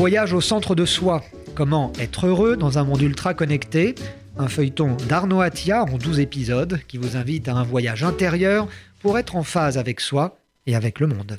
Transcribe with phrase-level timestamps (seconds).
[0.00, 1.22] Voyage au centre de soi.
[1.54, 3.94] Comment être heureux dans un monde ultra connecté?
[4.38, 8.66] Un feuilleton d'Arnaud Attia en 12 épisodes qui vous invite à un voyage intérieur
[9.00, 11.36] pour être en phase avec soi et avec le monde.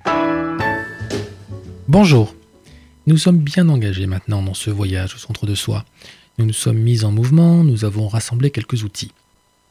[1.87, 2.35] Bonjour.
[3.07, 5.83] Nous sommes bien engagés maintenant dans ce voyage au centre de soi.
[6.37, 9.11] Nous nous sommes mis en mouvement, nous avons rassemblé quelques outils.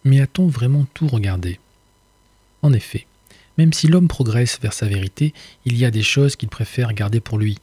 [0.05, 1.61] Mais a-t-on vraiment tout regardé?
[2.63, 3.07] En effet,
[3.57, 5.33] même si l'homme progresse vers sa vérité,
[5.65, 7.59] il y a des choses qu'il préfère garder pour lui.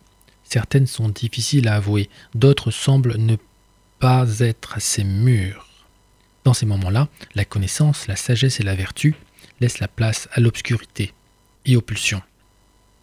[0.49, 3.35] Certaines sont difficiles à avouer, d'autres semblent ne
[3.99, 5.67] pas être assez mûres.
[6.45, 9.15] Dans ces moments-là, la connaissance, la sagesse et la vertu
[9.59, 11.13] laissent la place à l'obscurité
[11.65, 12.21] et aux pulsions.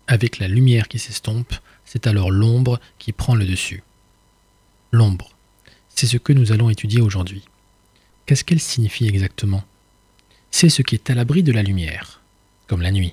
[0.07, 1.53] Avec la lumière qui s'estompe,
[1.85, 3.83] c'est alors l'ombre qui prend le dessus.
[4.91, 5.31] L'ombre,
[5.91, 7.43] c'est ce que nous allons étudier aujourd'hui.
[8.25, 9.65] Qu'est-ce qu'elle signifie exactement?
[10.51, 12.23] C'est ce qui est à l'abri de la lumière,
[12.69, 13.13] comme la nuit.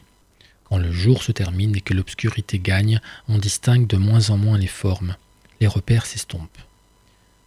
[0.71, 4.57] Quand le jour se termine et que l'obscurité gagne, on distingue de moins en moins
[4.57, 5.17] les formes,
[5.59, 6.61] les repères s'estompent.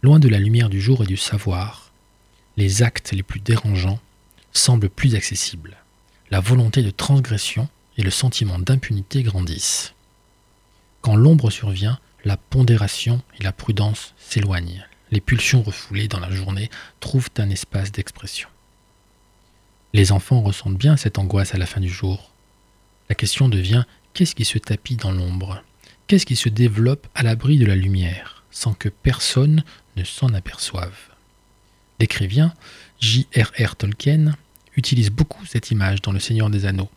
[0.03, 1.91] Loin de la lumière du jour et du savoir,
[2.55, 3.99] les actes les plus dérangeants
[4.53, 5.75] semblent plus accessibles.
[6.29, 7.67] La volonté de transgression
[7.97, 9.95] et le sentiment d'impunité grandissent.
[11.01, 14.85] Quand l'ombre survient, la pondération et la prudence s'éloignent.
[15.09, 18.49] Les pulsions refoulées dans la journée trouvent un espace d'expression.
[19.93, 22.34] Les enfants ressentent bien cette angoisse à la fin du jour.
[23.07, 25.63] La question devient qu'est-ce qui se tapit dans l'ombre?
[26.07, 29.63] Qu'est-ce qui se développe à l'abri de la lumière, sans que personne
[29.95, 30.97] ne s'en aperçoive?
[31.99, 32.51] L'écrivain
[32.99, 33.75] J.R.R.
[33.75, 34.35] Tolkien
[34.75, 36.89] utilise beaucoup cette image dans Le Seigneur des Anneaux.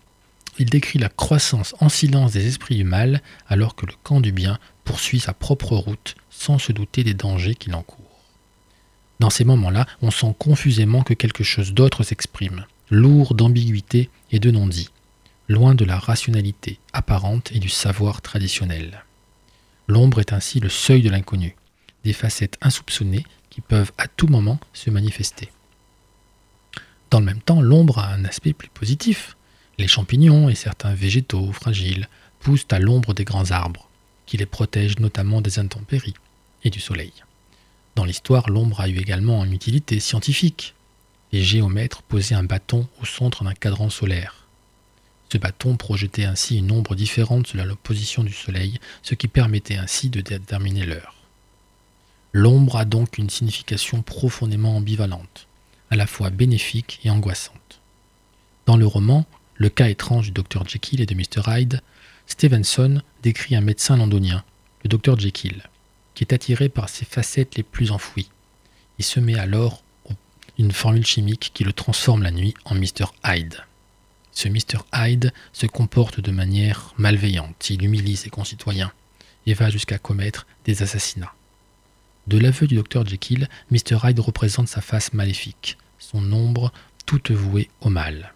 [0.58, 4.32] Il décrit la croissance en silence des esprits du mal alors que le camp du
[4.32, 8.04] bien poursuit sa propre route sans se douter des dangers qu'il encourt.
[9.20, 14.50] Dans ces moments-là, on sent confusément que quelque chose d'autre s'exprime, lourd d'ambiguïté et de
[14.50, 14.88] non-dit
[15.48, 19.04] loin de la rationalité apparente et du savoir traditionnel.
[19.86, 21.56] L'ombre est ainsi le seuil de l'inconnu,
[22.04, 25.50] des facettes insoupçonnées qui peuvent à tout moment se manifester.
[27.10, 29.36] Dans le même temps, l'ombre a un aspect plus positif.
[29.78, 32.08] Les champignons et certains végétaux fragiles
[32.40, 33.88] poussent à l'ombre des grands arbres,
[34.26, 36.14] qui les protègent notamment des intempéries
[36.62, 37.12] et du soleil.
[37.94, 40.74] Dans l'histoire, l'ombre a eu également une utilité scientifique.
[41.32, 44.47] Les géomètres posaient un bâton au centre d'un cadran solaire
[45.30, 49.76] ce bâton projetait ainsi une ombre différente selon la position du Soleil, ce qui permettait
[49.76, 51.14] ainsi de déterminer l'heure.
[52.32, 55.46] L'ombre a donc une signification profondément ambivalente,
[55.90, 57.80] à la fois bénéfique et angoissante.
[58.66, 61.82] Dans le roman Le cas étrange du Dr Jekyll et de Mr Hyde,
[62.26, 64.44] Stevenson décrit un médecin londonien,
[64.84, 65.68] le Dr Jekyll,
[66.14, 68.30] qui est attiré par ses facettes les plus enfouies.
[68.98, 69.82] Il se met alors
[70.58, 73.64] une formule chimique qui le transforme la nuit en Mr Hyde
[74.32, 74.78] ce Mr.
[74.94, 78.92] Hyde se comporte de manière malveillante, il humilie ses concitoyens
[79.46, 81.34] et va jusqu'à commettre des assassinats.
[82.26, 83.98] De l'aveu du docteur Jekyll, Mr.
[84.04, 86.72] Hyde représente sa face maléfique, son ombre
[87.06, 88.34] toute vouée au mal.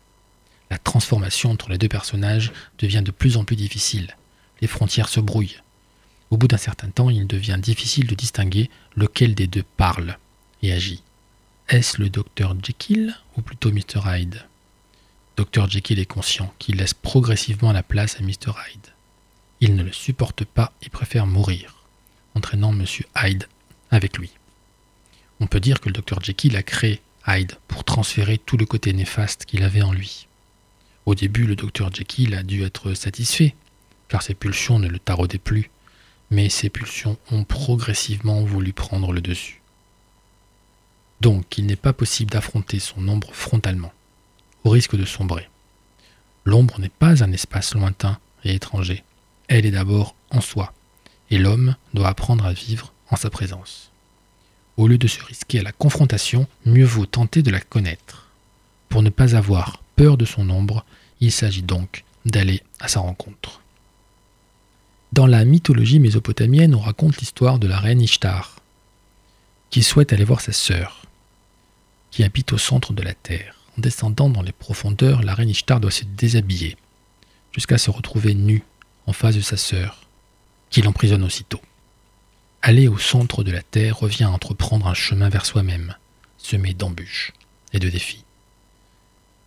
[0.71, 4.17] La transformation entre les deux personnages devient de plus en plus difficile.
[4.63, 5.61] Les frontières se brouillent.
[6.31, 10.17] Au bout d'un certain temps, il devient difficile de distinguer lequel des deux parle
[10.63, 11.03] et agit.
[11.69, 14.01] Est-ce le docteur Jekyll ou plutôt Mr.
[14.07, 14.43] Hyde?
[15.37, 18.87] Dr Jekyll est conscient qu'il laisse progressivement la place à Mr Hyde.
[19.61, 21.85] Il ne le supporte pas et préfère mourir,
[22.35, 22.85] entraînant M.
[23.17, 23.49] Hyde
[23.91, 24.31] avec lui.
[25.41, 28.93] On peut dire que le Dr Jekyll a créé Hyde pour transférer tout le côté
[28.93, 30.27] néfaste qu'il avait en lui.
[31.07, 33.55] Au début, le Dr Jekyll a dû être satisfait,
[34.09, 35.71] car ses pulsions ne le taraudaient plus,
[36.31, 39.63] mais ses pulsions ont progressivement voulu prendre le dessus.
[41.21, 43.93] Donc, il n'est pas possible d'affronter son ombre frontalement
[44.65, 45.49] au risque de sombrer.
[46.45, 49.05] L'ombre n'est pas un espace lointain et étranger,
[49.49, 50.73] elle est d'abord en soi,
[51.31, 53.91] et l'homme doit apprendre à vivre en sa présence.
[54.77, 58.29] Au lieu de se risquer à la confrontation, mieux vaut tenter de la connaître.
[58.89, 60.85] Pour ne pas avoir peur de son ombre,
[61.21, 63.61] il s'agit donc d'aller à sa rencontre.
[65.13, 68.57] Dans la mythologie mésopotamienne, on raconte l'histoire de la reine Ishtar,
[69.71, 71.03] qui souhaite aller voir sa sœur,
[72.11, 73.62] qui habite au centre de la terre.
[73.77, 76.77] En descendant dans les profondeurs, la reine Ishtar doit se déshabiller,
[77.53, 78.63] jusqu'à se retrouver nue
[79.07, 80.03] en face de sa sœur,
[80.71, 81.61] qui l'emprisonne aussitôt.
[82.61, 85.97] Aller au centre de la terre revient à entreprendre un chemin vers soi-même,
[86.39, 87.33] semé d'embûches
[87.73, 88.25] et de défis.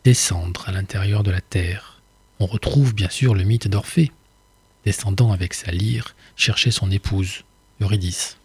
[0.04, 2.02] Descendre à l'intérieur de la terre,
[2.40, 4.12] on retrouve bien sûr le mythe d'Orphée,
[4.86, 7.44] descendant avec sa lyre chercher son épouse,
[7.82, 8.38] Eurydice.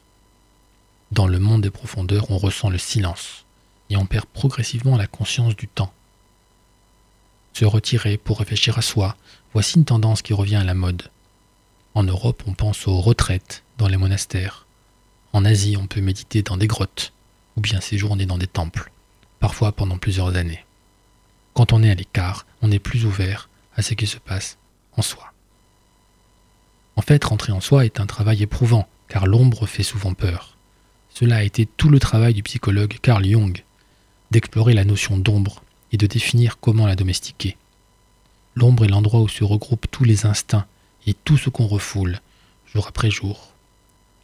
[1.13, 3.45] Dans le monde des profondeurs, on ressent le silence,
[3.91, 5.93] et on perd progressivement la conscience du temps.
[7.53, 9.17] Se retirer pour réfléchir à soi,
[9.53, 11.11] voici une tendance qui revient à la mode.
[11.95, 14.67] En Europe, on pense aux retraites dans les monastères.
[15.33, 17.13] En Asie, on peut méditer dans des grottes,
[17.57, 18.93] ou bien séjourner dans des temples,
[19.41, 20.65] parfois pendant plusieurs années.
[21.55, 24.57] Quand on est à l'écart, on est plus ouvert à ce qui se passe
[24.97, 25.33] en soi.
[26.97, 30.57] En fait, rentrer en soi est un travail éprouvant, car l'ombre fait souvent peur.
[31.13, 33.63] Cela a été tout le travail du psychologue Carl Jung,
[34.31, 35.63] d'explorer la notion d'ombre
[35.93, 37.57] et de définir comment la domestiquer.
[38.55, 40.67] L'ombre est l'endroit où se regroupent tous les instincts
[41.07, 42.21] et tout ce qu'on refoule,
[42.73, 43.53] jour après jour.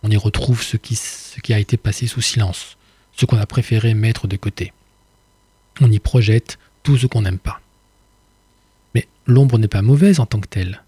[0.03, 2.77] On y retrouve ce qui, a été passé sous silence,
[3.17, 4.73] ce qu'on a préféré mettre de côté.
[5.81, 7.61] On y projette tout ce qu'on n'aime pas.
[8.95, 10.83] Mais l'ombre n'est pas mauvaise en tant que telle.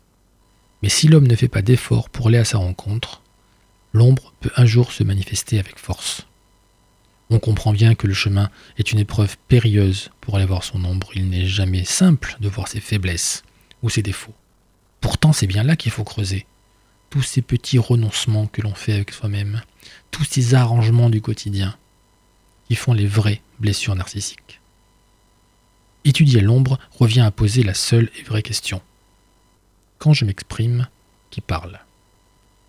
[0.83, 3.23] Mais si l'homme ne fait pas d'effort pour aller à sa rencontre,
[3.93, 6.27] l'ombre peut un jour se manifester avec force.
[7.31, 11.11] On comprend bien que le chemin est une épreuve périlleuse pour aller voir son ombre.
[11.15, 13.43] Il n'est jamais simple de voir ses faiblesses
[13.83, 14.35] ou ses défauts.
[15.01, 16.47] Pourtant, c'est bien là qu'il faut creuser.
[17.11, 19.63] Tous ces petits renoncements que l'on fait avec soi-même,
[20.11, 21.77] tous ces arrangements du quotidien,
[22.69, 24.61] qui font les vraies blessures narcissiques.
[26.05, 28.81] Étudier l'ombre revient à poser la seule et vraie question.
[29.99, 30.89] Quand je m'exprime,
[31.31, 31.81] qui parle?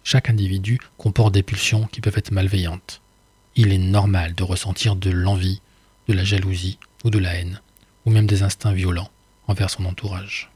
[0.03, 3.01] Chaque individu comporte des pulsions qui peuvent être malveillantes.
[3.56, 5.62] Il est normal de ressentir de l'envie,
[6.07, 7.62] de la jalousie ou de la haine,
[8.06, 9.12] ou même des instincts violents
[9.48, 10.50] envers son entourage.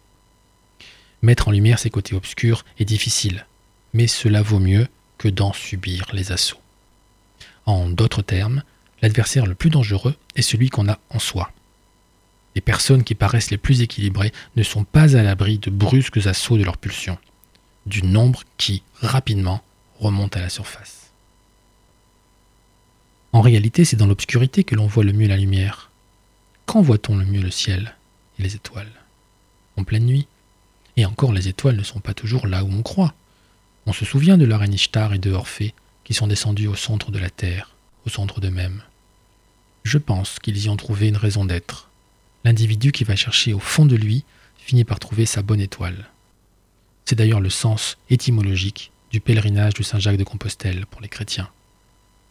[1.22, 3.46] Mettre en lumière ses côtés obscurs est difficile,
[3.94, 4.88] mais cela vaut mieux
[5.18, 6.60] que d'en subir les assauts.
[7.66, 8.64] En d'autres termes,
[9.02, 11.52] l'adversaire le plus dangereux est celui qu'on a en soi.
[12.56, 16.58] Les personnes qui paraissent les plus équilibrées ne sont pas à l'abri de brusques assauts
[16.58, 17.18] de leur pulsion,
[17.86, 19.64] du nombre qui, rapidement,
[20.00, 21.03] remonte à la surface.
[23.34, 25.90] En réalité, c'est dans l'obscurité que l'on voit le mieux la lumière.
[26.68, 27.96] Quand voit-on le mieux le ciel
[28.38, 28.92] et les étoiles?
[29.76, 30.28] En pleine nuit.
[30.98, 33.16] Et encore, les étoiles ne sont pas toujours là où on croit.
[33.88, 37.18] On se souvient de la Ishtar et de Orphée qui sont descendus au centre de
[37.18, 37.72] la terre,
[38.06, 38.84] au centre d'eux-mêmes.
[39.82, 41.90] Je pense qu'ils y ont trouvé une raison d'être.
[42.44, 44.24] L'individu qui va chercher au fond de lui
[44.58, 46.10] finit par trouver sa bonne étoile.
[47.06, 51.50] C'est d'ailleurs le sens étymologique du pèlerinage de Saint Jacques de Compostelle pour les chrétiens.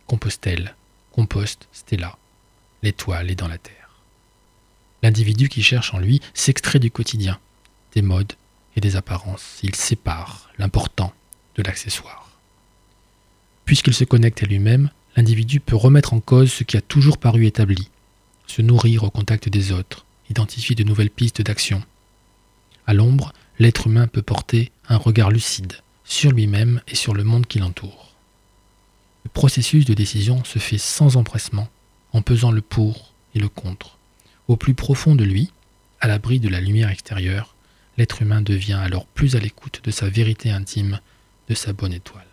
[0.06, 0.76] Compostelle,
[1.12, 2.16] compost, stella,
[2.82, 4.00] l'étoile est dans la terre.
[5.02, 7.38] L'individu qui cherche en lui s'extrait du quotidien,
[7.94, 8.32] des modes
[8.76, 9.58] et des apparences.
[9.62, 11.12] Il sépare l'important
[11.56, 12.30] de l'accessoire.
[13.64, 17.46] Puisqu'il se connecte à lui-même, l'individu peut remettre en cause ce qui a toujours paru
[17.46, 17.88] établi,
[18.46, 21.82] se nourrir au contact des autres, identifier de nouvelles pistes d'action.
[22.86, 25.74] À l'ombre, l'être humain peut porter un regard lucide
[26.04, 28.11] sur lui-même et sur le monde qui l'entoure.
[29.24, 31.68] Le processus de décision se fait sans empressement,
[32.12, 33.98] en pesant le pour et le contre.
[34.48, 35.50] Au plus profond de lui,
[36.00, 37.54] à l'abri de la lumière extérieure,
[37.96, 41.00] l'être humain devient alors plus à l'écoute de sa vérité intime,
[41.48, 42.26] de sa bonne étoile.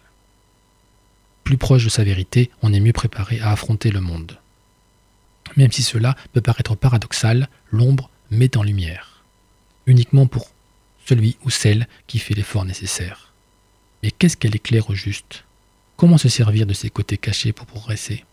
[1.44, 4.38] Plus proche de sa vérité, on est mieux préparé à affronter le monde.
[5.56, 9.24] Même si cela peut paraître paradoxal, l'ombre met en lumière,
[9.86, 10.52] uniquement pour
[11.06, 13.34] celui ou celle qui fait l'effort nécessaire.
[14.04, 15.44] Mais qu'est-ce qu'elle éclaire au juste?
[16.00, 18.24] Comment se servir de ses côtés cachés pour progresser?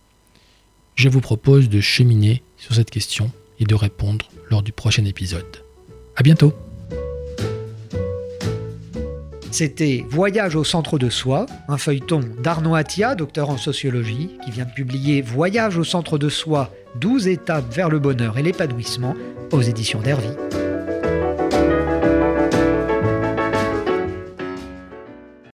[0.95, 5.65] Je vous propose de cheminer sur cette question et de répondre lors du prochain épisode.
[6.15, 6.55] À bientôt
[9.51, 14.67] C'était Voyage au centre de soi, un feuilleton d'Arnaud Attia, docteur en sociologie, qui vient
[14.67, 19.17] de publier Voyage au centre de soi, 12 étapes vers le bonheur et l'épanouissement
[19.50, 20.29] aux éditions d'Hervy.